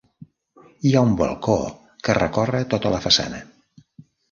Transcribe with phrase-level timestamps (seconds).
[0.87, 1.59] Hi ha un balcó
[2.09, 3.45] que recorre tota la façana.